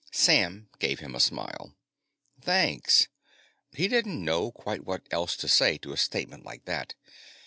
Sam 0.11 0.67
gave 0.79 0.99
him 0.99 1.13
a 1.13 1.19
smile. 1.19 1.75
"Thanks." 2.41 3.07
He 3.71 3.87
didn't 3.87 4.25
know 4.25 4.51
quite 4.51 4.83
what 4.83 5.05
else 5.11 5.37
to 5.37 5.47
say 5.47 5.77
to 5.77 5.93
a 5.93 5.97
statement 5.97 6.43
like 6.43 6.65
that. 6.65 6.95